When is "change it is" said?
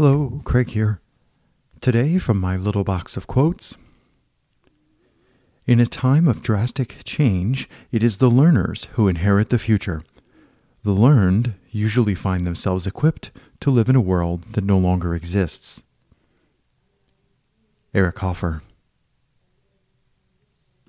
7.02-8.18